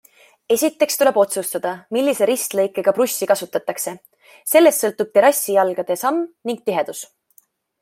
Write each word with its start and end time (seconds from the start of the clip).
Esiteks 0.53 0.95
tuleb 1.01 1.19
otsustada, 1.23 1.73
millise 1.97 2.27
ristlõikega 2.29 2.95
prussi 3.01 3.29
kasutatakse, 3.33 3.95
sellest 4.55 4.87
sõltub 4.87 5.15
terrassijalgade 5.19 6.01
samm 6.07 6.21
ning 6.51 6.67
tihedus. 6.71 7.07